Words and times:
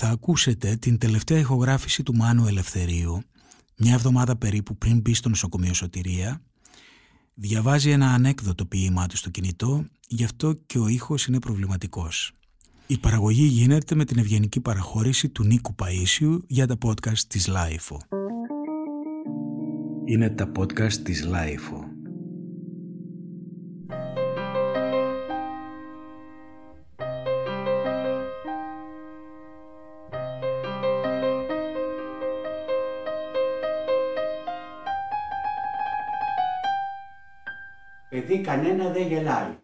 θα 0.00 0.08
ακούσετε 0.08 0.76
την 0.76 0.98
τελευταία 0.98 1.38
ηχογράφηση 1.38 2.02
του 2.02 2.14
Μάνου 2.14 2.46
Ελευθερίου 2.46 3.22
μια 3.76 3.94
εβδομάδα 3.94 4.36
περίπου 4.36 4.76
πριν 4.76 5.00
μπει 5.00 5.14
στο 5.14 5.28
νοσοκομείο 5.28 5.74
Σωτηρία 5.74 6.42
διαβάζει 7.34 7.90
ένα 7.90 8.12
ανέκδοτο 8.12 8.66
ποίημά 8.66 9.06
του 9.06 9.16
στο 9.16 9.30
κινητό 9.30 9.86
γι' 10.08 10.24
αυτό 10.24 10.54
και 10.66 10.78
ο 10.78 10.88
ήχος 10.88 11.26
είναι 11.26 11.38
προβληματικός. 11.38 12.32
Η 12.86 12.98
παραγωγή 12.98 13.44
γίνεται 13.44 13.94
με 13.94 14.04
την 14.04 14.18
ευγενική 14.18 14.60
παραχώρηση 14.60 15.28
του 15.28 15.44
Νίκου 15.44 15.74
Παΐσιου 15.82 16.38
για 16.46 16.66
τα 16.66 16.76
podcast 16.84 17.18
της 17.18 17.46
LiFO. 17.46 18.00
Είναι 20.04 20.30
τα 20.30 20.52
podcast 20.58 20.92
της 20.92 21.24
LiFO. 21.24 21.97
Παιδί 38.08 38.40
κανένα 38.40 38.90
δεν 38.90 39.06
γελάει. 39.06 39.58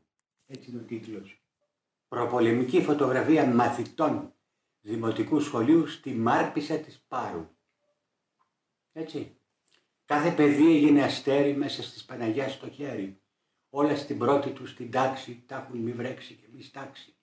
Έτσι 0.47 0.71
είναι 0.71 0.81
ο 0.81 0.85
τίτλος. 0.85 1.43
Προπολεμική 2.09 2.83
φωτογραφία 2.83 3.47
μαθητών 3.47 4.33
Δημοτικού 4.81 5.41
Σχολείου 5.41 5.87
στη 5.87 6.11
Μάρπισσα 6.11 6.79
της 6.79 7.05
Πάρου. 7.09 7.49
Έτσι. 8.93 9.37
Κάθε 10.05 10.31
παιδί 10.31 10.77
έγινε 10.77 11.03
αστέρι 11.03 11.57
μέσα 11.57 11.83
στις 11.83 12.05
Παναγιάς 12.05 12.53
στο 12.53 12.71
χέρι. 12.71 13.21
Όλα 13.71 13.97
στην 13.97 14.19
πρώτη 14.19 14.51
του 14.51 14.67
στην 14.67 14.91
τάξη, 14.91 15.45
τα 15.47 15.57
έχουν 15.57 15.81
μη 15.81 15.93
βρέξει 15.93 16.35
και 16.35 16.47
μη 16.53 16.63
στάξει. 16.63 17.15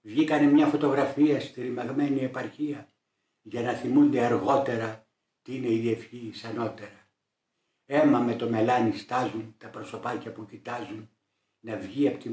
Βγήκανε 0.00 0.46
μια 0.46 0.66
φωτογραφία 0.66 1.40
στη 1.40 1.62
ρημαγμένη 1.62 2.20
επαρχία 2.20 2.88
για 3.42 3.62
να 3.62 3.72
θυμούνται 3.72 4.24
αργότερα 4.24 5.06
τι 5.42 5.54
είναι 5.56 5.68
η 5.68 5.90
ευχή 5.90 6.32
ανώτερα. 6.48 6.99
Έμα 7.92 8.18
με 8.18 8.34
το 8.34 8.48
μελάνι 8.48 8.96
στάζουν 8.96 9.54
τα 9.58 9.68
προσωπάκια 9.68 10.32
που 10.32 10.46
κοιτάζουν 10.46 11.10
να 11.60 11.76
βγει 11.76 12.08
από 12.08 12.18
τη, 12.18 12.30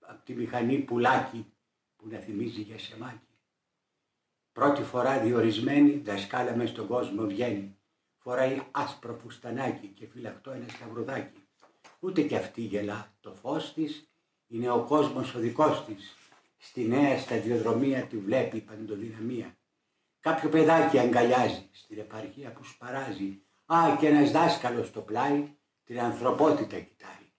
απ 0.00 0.24
τη 0.24 0.34
μηχανή 0.34 0.78
πουλάκι 0.78 1.52
που 1.96 2.08
να 2.08 2.18
θυμίζει 2.18 2.60
για 2.60 2.78
σεμάκι. 2.78 3.28
Πρώτη 4.52 4.82
φορά 4.82 5.20
διορισμένη 5.20 5.90
δασκάλα 5.90 6.56
μες 6.56 6.68
στον 6.68 6.86
κόσμο 6.86 7.26
βγαίνει. 7.26 7.76
Φοράει 8.16 8.62
άσπρο 8.70 9.14
φουστανάκι 9.14 9.86
και 9.86 10.06
φυλακτό 10.06 10.50
ένα 10.50 10.68
σταυρουδάκι. 10.68 11.42
Ούτε 12.00 12.22
κι 12.22 12.36
αυτή 12.36 12.60
γελά. 12.60 13.14
Το 13.20 13.34
φως 13.34 13.72
της 13.72 14.08
είναι 14.46 14.70
ο 14.70 14.84
κόσμος 14.84 15.34
ο 15.34 15.38
δικός 15.38 15.84
της. 15.84 16.16
Στη 16.56 16.88
νέα 16.88 17.18
σταδιοδρομία 17.18 18.02
τη 18.02 18.18
βλέπει 18.18 18.60
παντοδυναμία. 18.60 19.56
Κάποιο 20.20 20.48
παιδάκι 20.48 20.98
αγκαλιάζει 20.98 21.68
στην 21.72 21.98
επαρχία 21.98 22.52
που 22.52 22.64
σπαράζει 22.64 23.40
Α, 23.72 23.96
και 24.00 24.06
ένας 24.06 24.30
δάσκαλος 24.30 24.86
στο 24.86 25.00
πλάι 25.00 25.56
την 25.84 26.00
ανθρωπότητα 26.00 26.78
κοιτάει. 26.80 27.32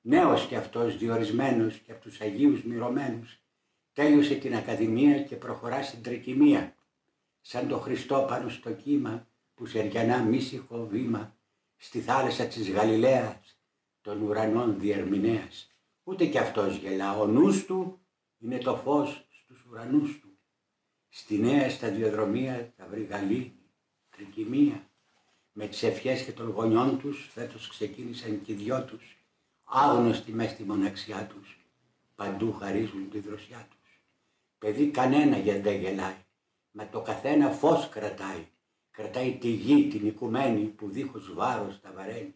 Νέος 0.00 0.46
κι 0.46 0.56
αυτός 0.56 0.98
διορισμένος 0.98 1.78
και 1.78 1.92
από 1.92 2.00
τους 2.00 2.20
Αγίους 2.20 2.62
μυρωμένους 2.62 3.42
τέλειωσε 3.92 4.34
την 4.34 4.56
Ακαδημία 4.56 5.22
και 5.22 5.36
προχωρά 5.36 5.82
στην 5.82 6.02
τρικυμία 6.02 6.74
σαν 7.40 7.68
το 7.68 7.78
Χριστό 7.78 8.24
πάνω 8.28 8.48
στο 8.48 8.72
κύμα 8.72 9.26
που 9.54 9.66
σεριανά 9.66 10.22
μίσυχο 10.22 10.86
βήμα 10.86 11.36
στη 11.76 12.00
θάλασσα 12.00 12.46
της 12.46 12.70
Γαλιλαίας 12.70 13.60
των 14.00 14.22
ουρανών 14.22 14.78
διερμηνέας. 14.78 15.70
Ούτε 16.02 16.26
κι 16.26 16.38
αυτός 16.38 16.76
γελά, 16.76 17.18
ο 17.18 17.26
νους 17.26 17.64
του 17.64 18.00
είναι 18.38 18.58
το 18.58 18.76
φως 18.76 19.26
στους 19.28 19.64
ουρανούς 19.64 20.20
του. 20.20 20.38
Στη 21.08 21.38
νέα 21.38 21.70
σταδιοδρομία 21.70 22.72
θα 22.76 22.86
βρει 22.86 23.02
γαλήνη, 23.02 23.70
τρικυμία 24.10 24.90
με 25.52 25.66
τις 25.66 25.82
ευχές 25.82 26.22
και 26.24 26.32
των 26.32 26.50
γονιών 26.50 26.98
τους 26.98 27.28
φέτος 27.32 27.68
ξεκίνησαν 27.68 28.42
και 28.42 28.52
οι 28.52 28.54
δυο 28.54 28.84
τους, 28.84 29.16
άγνωστοι 29.64 30.32
μες 30.32 30.50
στη 30.50 30.62
μοναξιά 30.62 31.26
τους, 31.26 31.58
παντού 32.14 32.52
χαρίζουν 32.52 33.10
τη 33.10 33.18
δροσιά 33.18 33.68
τους. 33.70 34.00
Παιδί 34.58 34.90
κανένα 34.90 35.38
γιατί 35.38 35.60
δεν 35.60 35.80
γελάει, 35.80 36.24
μα 36.70 36.88
το 36.88 37.00
καθένα 37.00 37.50
φως 37.50 37.88
κρατάει, 37.88 38.46
κρατάει 38.90 39.36
τη 39.36 39.48
γη 39.48 39.88
την 39.88 40.06
οικουμένη 40.06 40.60
που 40.60 40.88
δίχως 40.88 41.34
βάρος 41.34 41.80
τα 41.80 41.92
βαραίνει. 41.96 42.34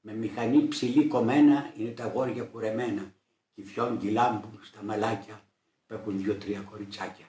Με 0.00 0.12
μηχανή 0.12 0.68
ψηλή 0.68 1.06
κομμένα 1.06 1.72
είναι 1.76 1.90
τα 1.90 2.08
γόρια 2.08 2.44
κουρεμένα 2.44 3.14
και 3.54 3.64
φιόντι 3.64 4.10
λάμπου 4.10 4.58
στα 4.62 4.82
μαλάκια 4.82 5.44
που 5.86 5.94
έχουν 5.94 6.18
δυο-τρία 6.18 6.60
κοριτσάκια. 6.60 7.26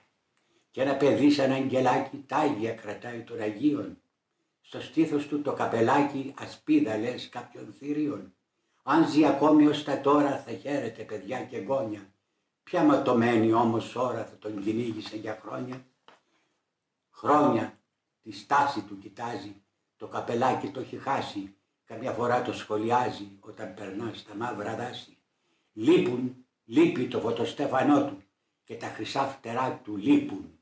Και 0.70 0.82
ένα 0.82 0.96
παιδί 0.96 1.30
σαν 1.30 1.52
αγγελάκι 1.52 2.24
τάγια 2.26 2.72
κρατάει 2.72 3.20
των 3.20 3.40
Αγίων 3.40 4.01
στο 4.72 4.80
στήθος 4.80 5.26
του 5.26 5.42
το 5.42 5.52
καπελάκι 5.52 6.34
ασπίδα 6.38 6.96
λες 6.96 7.28
κάποιων 7.28 7.74
θηρίων. 7.78 8.34
Αν 8.82 9.08
ζει 9.08 9.24
ακόμη 9.24 9.66
ως 9.66 9.84
τα 9.84 10.00
τώρα 10.00 10.38
θα 10.38 10.52
χαίρεται 10.52 11.02
παιδιά 11.02 11.44
και 11.44 11.58
γόνια. 11.58 12.14
Ποια 12.62 12.82
ματωμένη 12.82 13.52
όμως 13.52 13.96
ώρα 13.96 14.24
θα 14.24 14.38
τον 14.38 14.62
κυνήγησε 14.62 15.16
για 15.16 15.40
χρόνια. 15.42 15.86
Χρόνια 17.10 17.78
τη 18.22 18.32
στάση 18.32 18.82
του 18.82 18.98
κοιτάζει, 18.98 19.62
το 19.96 20.06
καπελάκι 20.06 20.68
το 20.68 20.80
έχει 20.80 20.96
χάσει. 20.96 21.54
Καμιά 21.84 22.12
φορά 22.12 22.42
το 22.42 22.52
σχολιάζει 22.52 23.36
όταν 23.40 23.74
περνά 23.74 24.12
στα 24.14 24.34
μαύρα 24.34 24.76
δάση. 24.76 25.18
Λείπουν, 25.72 26.46
λείπει 26.64 27.08
το 27.08 27.20
φωτοστέφανό 27.20 28.04
του 28.04 28.22
και 28.64 28.74
τα 28.74 28.86
χρυσά 28.86 29.22
φτερά 29.26 29.80
του 29.84 29.96
λείπουν. 29.96 30.58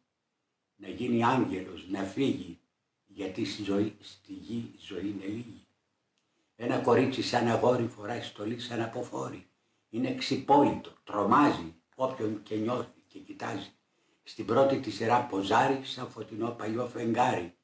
Να 0.77 0.89
γίνει 0.89 1.25
άγγελος, 1.25 1.89
να 1.89 2.03
φύγει, 2.03 2.60
γιατί 3.15 3.45
στη, 3.45 3.63
ζωή, 3.63 3.97
στη 4.01 4.33
γη 4.33 4.73
η 4.75 4.79
ζωή 4.79 5.09
είναι 5.09 5.25
λίγη. 5.25 5.67
Ένα 6.57 6.79
κορίτσι 6.79 7.23
σαν 7.23 7.49
αγόρι 7.49 7.87
φοράει 7.87 8.23
στολή 8.23 8.61
σαν 8.61 8.83
αποφόρη. 8.83 9.47
Είναι 9.91 10.15
ξυπόλυτο, 10.15 10.93
τρομάζει 11.05 11.75
όποιον 11.95 12.43
και 12.43 12.55
νιώθει 12.55 13.01
και 13.07 13.19
κοιτάζει. 13.19 13.73
Στην 14.23 14.47
πρώτη 14.47 14.81
τη 14.81 14.91
σειρά 14.91 15.27
ποζάρι 15.27 15.85
σαν 15.85 16.11
φωτεινό 16.11 16.51
παλιό 16.51 16.87
φεγγάρι. 16.87 17.55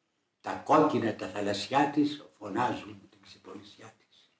Τα 0.40 0.52
κόκκινα 0.52 1.14
τα 1.14 1.28
θαλασσιά 1.28 1.90
της 1.90 2.24
φωνάζουν 2.38 3.08
την 3.10 3.20
ξυπολισιά 3.22 3.94
της. 3.98 4.32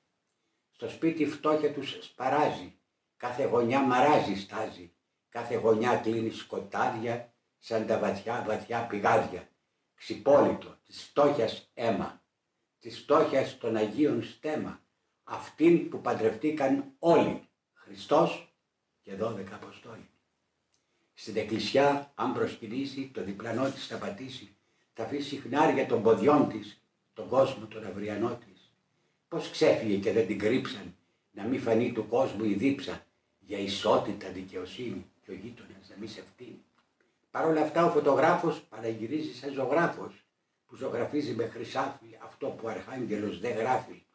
Στο 0.71 0.89
σπίτι 0.89 1.27
φτώχεια 1.27 1.73
τους 1.73 1.99
σπαράζει, 2.01 2.79
κάθε 3.17 3.45
γωνιά 3.45 3.81
μαράζει 3.81 4.35
στάζει, 4.35 4.93
κάθε 5.29 5.55
γωνιά 5.55 5.97
κλείνει 5.97 6.31
σκοτάδια 6.31 7.33
σαν 7.59 7.87
τα 7.87 7.99
βαθιά 7.99 8.45
βαθιά 8.47 8.87
πηγάδια 8.87 9.49
ξυπόλυτο, 9.97 10.79
της 10.87 11.03
φτώχειας 11.03 11.71
αίμα, 11.75 12.23
της 12.79 12.99
φτώχειας 12.99 13.59
των 13.59 13.77
Αγίων 13.77 14.23
στέμα, 14.23 14.81
αυτήν 15.25 15.89
που 15.89 16.01
παντρευτήκαν 16.01 16.93
όλοι, 16.99 17.49
Χριστός 17.73 18.55
και 19.03 19.15
δώδεκα 19.15 19.55
Αποστόλοι. 19.55 20.09
Στην 21.15 21.37
εκκλησιά, 21.37 22.13
αν 22.15 22.33
προσκυνήσει, 22.33 23.11
το 23.15 23.25
διπλανό 23.25 23.71
της 23.71 23.87
θα 23.87 23.97
πατήσει, 23.97 24.57
θα 24.93 25.03
αφήσει 25.03 25.37
χνάρια 25.37 25.87
των 25.87 26.03
ποδιών 26.03 26.49
της, 26.49 26.83
τον 27.13 27.29
κόσμο 27.29 27.67
τον 27.67 27.87
αυριανό 27.87 28.37
της. 28.37 28.73
Πώς 29.29 29.51
ξέφυγε 29.51 29.97
και 29.97 30.13
δεν 30.13 30.27
την 30.27 30.39
κρύψαν, 30.39 30.97
να 31.31 31.45
μην 31.45 31.61
φανεί 31.61 31.93
του 31.93 32.09
κόσμου 32.09 32.45
η 32.45 32.55
δίψα, 32.55 33.07
για 33.39 33.59
ισότητα 33.59 34.31
δικαιοσύνη 34.31 35.11
και 35.23 35.31
ο 35.31 35.35
γείτονας 35.35 35.89
να 35.89 35.97
μην 35.99 36.09
σε 36.09 36.21
ευθύνει. 36.21 36.65
Παρ' 37.37 37.47
όλα 37.47 37.61
αυτά 37.61 37.85
ο 37.85 37.91
φωτογράφος 37.91 38.63
παραγυρίζει 38.63 39.35
σαν 39.35 39.53
ζωγράφος 39.53 40.27
που 40.67 40.77
ζωγραφίζει 40.77 41.35
με 41.35 41.49
χρυσάφι 41.49 42.19
αυτό 42.23 42.47
που 42.49 42.67
ο 42.67 42.69
Αρχάγγελος 42.69 43.41
δεν 43.41 43.57
γράφει. 43.57 44.07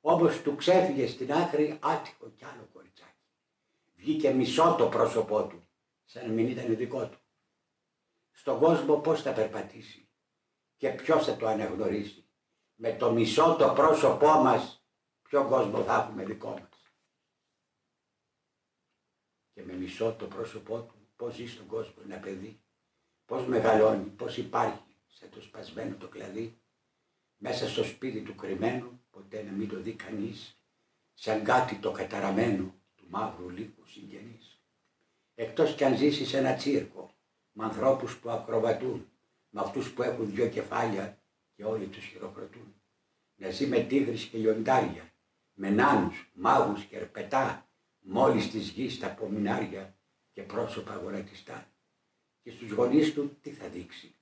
Όμως 0.00 0.42
του 0.42 0.56
ξέφυγε 0.56 1.06
στην 1.06 1.32
άκρη 1.32 1.78
άτυχο 1.82 2.30
κι 2.30 2.44
άλλο 2.44 2.68
κοριτσάκι. 2.72 3.26
Βγήκε 3.94 4.30
μισό 4.30 4.74
το 4.78 4.88
πρόσωπό 4.88 5.46
του, 5.46 5.68
σαν 6.04 6.26
να 6.26 6.32
μην 6.32 6.48
ήταν 6.48 6.76
δικό 6.76 7.08
του. 7.08 7.18
Στον 8.30 8.58
κόσμο 8.58 8.96
πώς 8.96 9.22
θα 9.22 9.32
περπατήσει 9.32 10.08
και 10.76 10.90
ποιος 10.90 11.24
θα 11.24 11.36
το 11.36 11.46
αναγνωρίσει. 11.46 12.28
Με 12.74 12.92
το 12.92 13.12
μισό 13.12 13.56
το 13.58 13.72
πρόσωπό 13.72 14.30
μας 14.30 14.84
ποιο 15.22 15.48
κόσμο 15.48 15.82
θα 15.82 15.94
έχουμε 15.94 16.24
δικό 16.24 16.50
μας. 16.50 16.92
Και 19.52 19.62
με 19.62 19.72
μισό 19.72 20.14
το 20.14 20.26
πρόσωπό 20.26 20.82
του 20.82 20.97
πώς 21.18 21.34
ζει 21.34 21.46
στον 21.46 21.66
κόσμο 21.66 22.02
ένα 22.04 22.16
παιδί, 22.16 22.60
πώς 23.26 23.46
μεγαλώνει, 23.46 24.04
πώς 24.04 24.36
υπάρχει 24.36 24.96
σε 25.06 25.26
το 25.26 25.40
σπασμένο 25.40 25.96
το 25.96 26.08
κλαδί, 26.08 26.60
μέσα 27.36 27.68
στο 27.68 27.84
σπίτι 27.84 28.20
του 28.20 28.34
κρυμμένου, 28.34 29.00
ποτέ 29.10 29.42
να 29.42 29.50
μην 29.50 29.68
το 29.68 29.80
δει 29.80 29.92
κανείς, 29.92 30.62
σαν 31.14 31.44
κάτι 31.44 31.74
το 31.76 31.90
καταραμένο 31.90 32.74
του 32.96 33.04
μαύρου 33.08 33.50
λύκου 33.50 33.86
συγγενής. 33.86 34.62
Εκτός 35.34 35.74
κι 35.74 35.84
αν 35.84 35.96
ζήσει 35.96 36.24
σε 36.24 36.38
ένα 36.38 36.54
τσίρκο, 36.54 37.10
με 37.52 37.64
ανθρώπους 37.64 38.18
που 38.18 38.30
ακροβατούν, 38.30 39.10
με 39.48 39.60
αυτούς 39.60 39.92
που 39.92 40.02
έχουν 40.02 40.30
δυο 40.30 40.48
κεφάλια 40.48 41.22
και 41.54 41.64
όλοι 41.64 41.86
τους 41.86 42.04
χειροκροτούν. 42.04 42.74
Να 43.34 43.50
ζει 43.50 43.66
με 43.66 43.80
τίγρης 43.80 44.24
και 44.24 44.38
λιοντάρια, 44.38 45.12
με 45.52 45.70
νάνους, 45.70 46.30
μάγους 46.34 46.84
και 46.84 46.96
ερπετά, 46.96 47.68
μόλις 47.98 48.50
της 48.50 48.68
γης 48.68 48.98
τα 48.98 49.14
πομινάρια 49.14 49.97
και 50.38 50.44
πρόσωπα 50.44 50.94
γονατιστά. 50.94 51.68
Και 52.42 52.50
στους 52.50 52.70
γονείς 52.70 53.12
του 53.14 53.38
τι 53.42 53.50
θα 53.50 53.68
δείξει. 53.68 54.14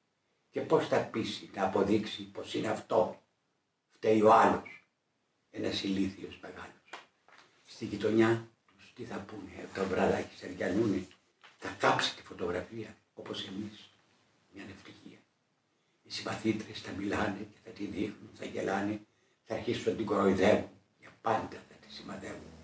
Και 0.50 0.60
πώς 0.60 0.88
θα 0.88 0.98
πείσει 0.98 1.50
να 1.54 1.64
αποδείξει 1.64 2.22
πως 2.22 2.54
είναι 2.54 2.68
αυτό. 2.68 3.22
Φταίει 3.90 4.22
ο 4.22 4.32
άλλος. 4.32 4.84
Ένας 5.50 5.82
ηλίθιος 5.82 6.38
μεγάλος. 6.42 6.88
Στη 7.66 7.84
γειτονιά 7.84 8.48
τους 8.66 8.92
τι 8.94 9.04
θα 9.04 9.16
πούνε. 9.18 9.68
Το 9.74 9.84
βραδάκι 9.84 10.36
σεριανούνε. 10.36 11.06
Θα 11.58 11.68
κάψει 11.78 12.16
τη 12.16 12.22
φωτογραφία 12.22 12.96
όπως 13.14 13.46
εμείς. 13.46 13.90
Μια 14.52 14.64
ευτυχία. 14.70 15.18
Οι 16.02 16.10
συμπαθήτρες 16.10 16.80
θα 16.80 16.92
μιλάνε 16.92 17.48
και 17.52 17.58
θα 17.64 17.70
τη 17.70 17.84
δείχνουν, 17.84 18.30
θα 18.34 18.44
γελάνε, 18.44 19.00
θα 19.44 19.54
αρχίσουν 19.54 19.90
να 19.90 19.96
την 19.96 20.06
κοροϊδεύουν. 20.06 20.70
Για 20.98 21.16
πάντα 21.20 21.56
θα 21.68 21.74
τη 21.86 21.92
σημαδεύουν. 21.92 22.55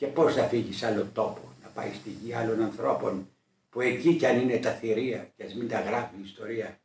Και 0.00 0.06
πώς 0.06 0.34
θα 0.34 0.48
φύγεις 0.48 0.76
σε 0.76 0.86
άλλο 0.86 1.10
τόπο, 1.12 1.54
να 1.62 1.68
πάει 1.68 1.92
στη 1.92 2.10
γη 2.10 2.32
άλλων 2.32 2.62
ανθρώπων, 2.62 3.28
που 3.70 3.80
εκεί 3.80 4.16
κι 4.16 4.26
αν 4.26 4.40
είναι 4.40 4.58
τα 4.58 4.72
θηρία, 4.72 5.32
κι 5.36 5.42
ας 5.42 5.54
μην 5.54 5.68
τα 5.68 5.80
γράφει 5.80 6.14
η 6.16 6.22
ιστορία. 6.24 6.80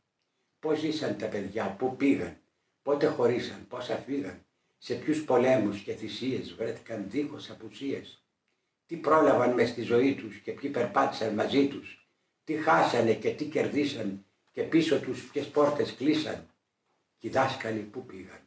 Πώς 0.60 0.80
ζήσαν 0.80 1.18
τα 1.18 1.28
παιδιά, 1.28 1.76
πού 1.80 1.96
πήγαν, 1.96 2.38
πότε 2.82 3.08
χωρίσαν, 3.08 3.68
πόσα 3.68 3.96
φύγαν, 3.96 4.46
σε 4.78 4.94
ποιους 4.94 5.24
πολέμους 5.24 5.80
και 5.80 5.94
θυσίες 5.94 6.54
βρέθηκαν 6.54 7.10
δίχως 7.10 7.50
απουσίες. 7.50 8.24
Τι 8.86 8.96
πρόλαβαν 8.96 9.54
μες 9.54 9.70
στη 9.70 9.82
ζωή 9.82 10.16
τους 10.16 10.38
και 10.38 10.52
ποιοι 10.52 10.70
περπάτησαν 10.70 11.34
μαζί 11.34 11.68
τους, 11.68 12.10
τι 12.44 12.54
χάσανε 12.54 13.14
και 13.14 13.30
τι 13.30 13.46
κερδίσαν 13.46 14.26
και 14.52 14.62
πίσω 14.62 15.00
τους 15.00 15.30
ποιες 15.32 15.48
πόρτες 15.48 15.94
κλείσαν. 15.94 16.48
Και 17.18 17.28
οι 17.28 17.32
δάσκαλοι 17.32 17.82
πού 17.82 18.06
πήγαν, 18.06 18.40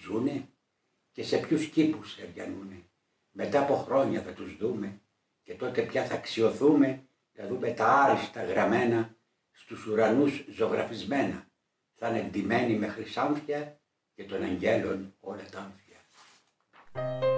ζούνε 0.00 0.48
και 1.12 1.22
σε 1.22 1.36
ποιους 1.36 1.66
κήπους 1.66 2.18
εριανούνε. 2.18 2.80
Μετά 3.38 3.60
από 3.60 3.74
χρόνια 3.74 4.22
θα 4.22 4.32
τους 4.32 4.56
δούμε 4.56 5.00
και 5.42 5.54
τότε 5.54 5.82
πια 5.82 6.04
θα 6.04 6.14
αξιοθούμε, 6.14 7.08
θα 7.32 7.46
δούμε 7.46 7.70
τα 7.70 7.86
άριστα 7.86 8.44
γραμμένα 8.44 9.16
στους 9.50 9.86
ουρανούς 9.86 10.44
ζωγραφισμένα. 10.50 11.46
Θα 11.94 12.08
είναι 12.08 12.18
εντυμένοι 12.18 12.74
με 12.74 12.86
χρυσάμφια 12.86 13.80
και 14.14 14.24
των 14.24 14.42
αγγέλων 14.42 15.14
όλα 15.20 15.42
τα 15.50 15.58
άμφια. 15.58 17.35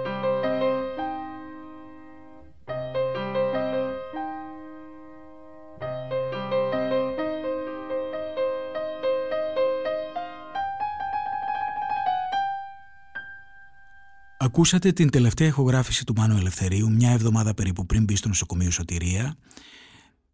Ακούσατε 14.49 14.91
την 14.91 15.09
τελευταία 15.09 15.47
ηχογράφηση 15.47 16.05
του 16.05 16.13
Μάνου 16.17 16.37
Ελευθερίου 16.37 16.91
μια 16.91 17.11
εβδομάδα 17.11 17.53
περίπου 17.53 17.85
πριν 17.85 18.03
μπει 18.03 18.15
στο 18.15 18.27
νοσοκομείο 18.27 18.71
Σωτηρία. 18.71 19.35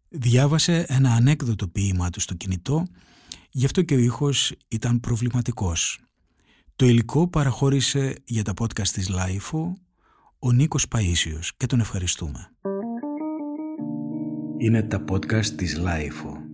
Διάβασε 0.08 0.84
ένα 0.88 1.12
ανέκδοτο 1.12 1.68
ποίημά 1.68 2.10
του 2.10 2.20
στο 2.20 2.34
κινητό, 2.34 2.86
γι' 3.50 3.64
αυτό 3.64 3.82
και 3.82 3.94
ο 3.94 3.98
ήχος 3.98 4.52
ήταν 4.68 5.00
προβληματικός. 5.00 6.00
Το 6.76 6.86
υλικό 6.86 7.28
παραχώρησε 7.28 8.14
για 8.24 8.42
τα 8.42 8.52
podcast 8.58 8.88
της 8.88 9.08
LiFO 9.08 9.78
ο 10.38 10.52
Νίκος 10.52 10.86
Παΐσιος 10.94 11.48
και 11.56 11.66
τον 11.66 11.80
ευχαριστούμε. 11.80 12.50
Είναι 14.58 14.82
τα 14.82 15.04
podcast 15.10 15.46
της 15.46 15.76
LiFO. 15.76 16.45